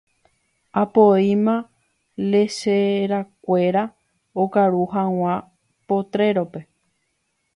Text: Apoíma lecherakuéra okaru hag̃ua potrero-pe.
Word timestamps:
Apoíma 0.81 1.55
lecherakuéra 2.31 3.83
okaru 4.43 4.83
hag̃ua 4.93 5.35
potrero-pe. 5.87 6.59